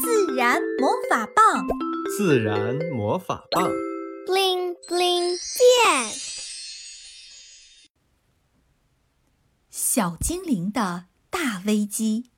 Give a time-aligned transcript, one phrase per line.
[0.00, 1.66] 自然魔法棒，
[2.16, 3.68] 自然魔法棒
[4.26, 6.12] ，bling bling 变。
[9.70, 12.30] 小精灵的大危机。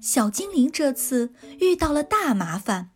[0.00, 2.90] 小精灵这次遇到了大麻烦，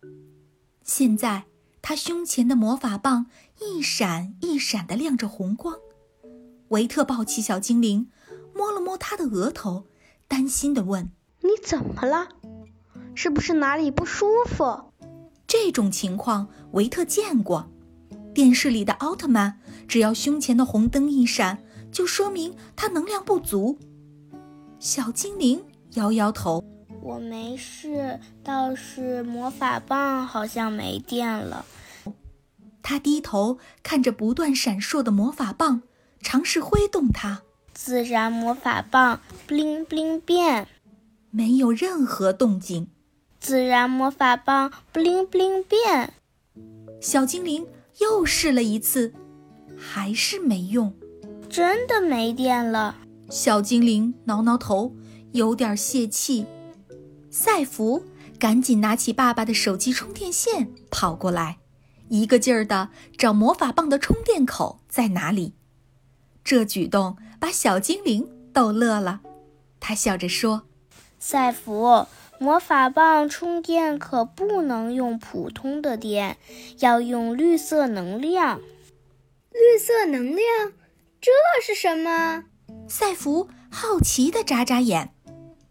[0.83, 1.45] 现在
[1.81, 3.27] 他胸前的魔法棒
[3.59, 5.77] 一闪一闪的亮着红光。
[6.69, 8.09] 维特抱起小精灵，
[8.55, 9.85] 摸了摸他的额头，
[10.27, 11.11] 担心的问
[11.41, 12.29] ：“你怎么了？
[13.21, 14.93] 是不是哪里不舒服？”
[15.45, 17.69] 这种情况维特见过，
[18.33, 23.77] 电视里的奥特曼只要胸前的红灯一闪，就说明他能量不足。
[24.79, 25.61] 小精灵
[25.95, 26.63] 摇摇头
[27.03, 31.65] ：“我没事，倒是魔法棒好像没电了。”
[32.81, 35.81] 他低头看着不断闪烁的魔法棒。
[36.21, 37.41] 尝试挥动它，
[37.73, 40.67] 自然魔法棒，bling bling 变，
[41.31, 42.87] 没有任何动静。
[43.39, 46.13] 自然魔法棒，bling bling 变。
[47.01, 47.65] 小精灵
[47.99, 49.13] 又试了一次，
[49.77, 50.93] 还是没用，
[51.49, 52.97] 真的没电了。
[53.29, 54.93] 小精灵挠挠头，
[55.31, 56.45] 有点泄气。
[57.31, 58.03] 赛弗
[58.37, 61.59] 赶紧拿起爸爸的手机充电线，跑过来，
[62.09, 65.53] 一个劲儿的找魔法棒的充电口在哪里。
[66.43, 69.21] 这举动把小精灵逗乐了，
[69.79, 70.63] 他笑着说
[71.19, 72.07] ：“赛弗，
[72.39, 76.37] 魔法棒充电可不能用普通的电，
[76.79, 78.61] 要用绿色能量。
[79.51, 80.71] 绿色能量，
[81.19, 81.31] 这
[81.61, 82.45] 是什么？”
[82.87, 85.11] 赛弗好奇地眨眨眼。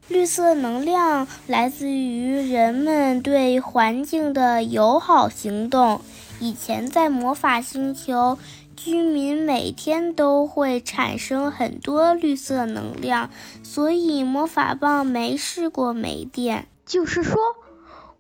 [0.09, 6.01] 绿色能量来自于人们对环境的友好行动。
[6.41, 8.39] 以前在魔法星球。
[8.79, 13.29] 居民每天都会产生很多绿色能量，
[13.65, 16.69] 所以魔法棒没试过没电。
[16.87, 17.37] 就是说，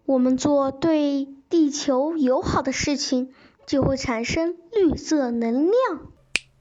[0.04, 3.32] 我们做对地球友好的事情，
[3.66, 5.74] 就会产生绿色能量。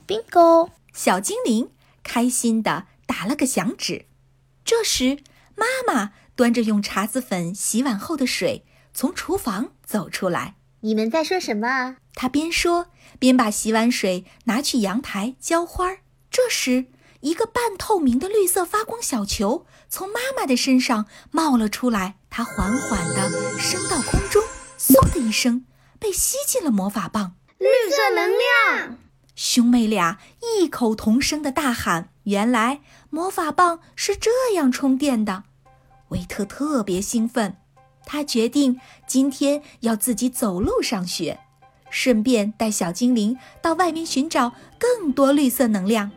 [0.06, 0.68] Bingo！
[0.92, 1.68] 小精灵
[2.04, 4.06] 开心地打了个响指。
[4.64, 5.18] 这时，
[5.56, 8.64] 妈妈端着用茶籽粉洗碗后的水
[8.94, 10.54] 从厨房走出来。
[10.80, 11.96] 你们在说什么？
[12.14, 12.86] 他边说。
[13.18, 15.96] 边把洗碗水拿去阳台浇花。
[16.30, 16.86] 这时，
[17.20, 24.42] 一个半透明的绿色发光小球从妈妈的身上冒了出来，它缓缓地升到空中，
[24.78, 25.64] 嗖的一声
[25.98, 27.34] 被吸进了魔法棒。
[27.56, 28.98] 绿色能量！
[29.34, 35.44] 兄妹俩异口同声地大喊：“原来魔法棒是这样充电的！”
[36.10, 37.56] 维特特别兴奋，
[38.08, 41.38] 他决定今天要自己走路上学。
[41.90, 46.10] 顺便带小精灵到外面寻找更多绿色能量。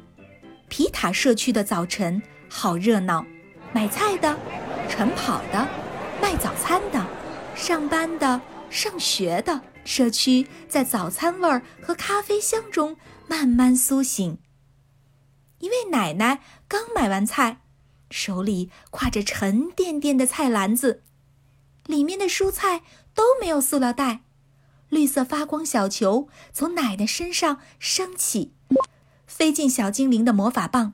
[0.67, 3.25] 皮塔社区的早晨好热闹，
[3.73, 4.37] 买菜的、
[4.89, 5.67] 晨跑的、
[6.21, 7.05] 卖早餐的、
[7.55, 12.97] 上班的、上学的，社区在早餐味儿和咖啡香中
[13.27, 14.37] 慢慢苏醒。
[15.59, 17.61] 一位奶奶刚买完菜，
[18.09, 21.03] 手里挎着沉甸甸的菜篮子，
[21.85, 22.83] 里面的蔬菜
[23.13, 24.21] 都没有塑料袋。
[24.89, 28.53] 绿色发光小球从奶奶身上升起，
[29.25, 30.93] 飞进小精灵的魔法棒。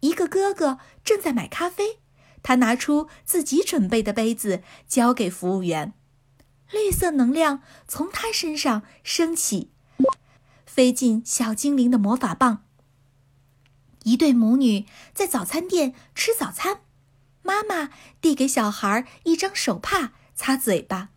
[0.00, 2.00] 一个哥哥正在买咖啡，
[2.42, 5.92] 他拿出自己准备的杯子交给服务员。
[6.72, 9.70] 绿色能量从他身上升起，
[10.66, 12.64] 飞进小精灵的魔法棒。
[14.02, 16.80] 一对母女在早餐店吃早餐，
[17.42, 21.10] 妈妈递给小孩一张手帕擦嘴巴。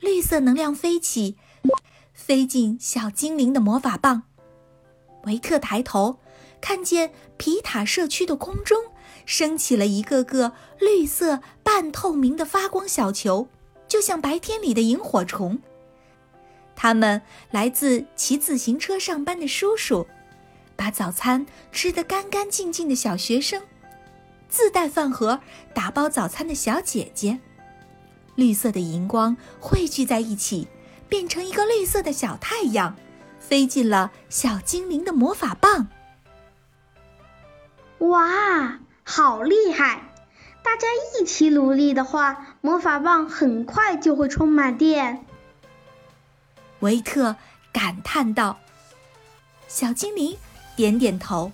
[0.00, 1.36] 绿色能量飞起，
[2.12, 4.22] 飞进小精灵的魔法棒。
[5.24, 6.20] 维特抬头，
[6.60, 8.78] 看见皮塔社区的空中
[9.26, 13.48] 升起了一个个绿色半透明的发光小球，
[13.88, 15.60] 就像白天里的萤火虫。
[16.76, 17.20] 他们
[17.50, 20.06] 来自骑自行车上班的叔叔，
[20.76, 23.60] 把早餐吃得干干净净的小学生，
[24.48, 25.40] 自带饭盒
[25.74, 27.38] 打包早餐的小姐姐。
[28.34, 30.68] 绿色的荧光汇聚在一起，
[31.08, 32.96] 变成一个绿色的小太阳，
[33.40, 35.88] 飞进了小精灵的魔法棒。
[37.98, 40.12] 哇，好厉害！
[40.62, 40.86] 大家
[41.18, 45.24] 一起努力的话，魔法棒很快就会充满电。
[46.80, 47.34] 维特
[47.72, 48.58] 感叹道。
[49.66, 50.36] 小精灵
[50.76, 51.50] 点点头。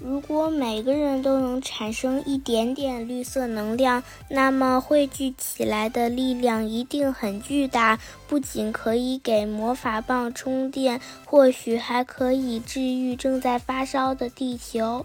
[0.00, 7.98] 如果每个人都能产生一点点绿色能量，那么汇聚起来的力量一定很巨大。
[8.28, 15.04] 不仅可以给魔法棒充电，或许还可以治愈正在发烧的地球。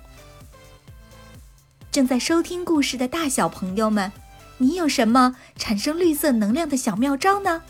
[1.91, 4.11] 正在收听故事的大小朋友们，
[4.59, 7.63] 你有什么产生绿色能量的小妙招呢？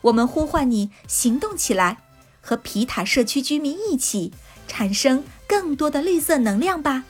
[0.00, 1.98] 我们呼唤你行动起来，
[2.40, 4.32] 和皮塔社区居民一起
[4.66, 7.04] 产生更多的绿色能量吧。